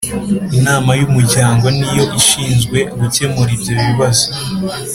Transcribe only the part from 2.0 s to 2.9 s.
ishinzwe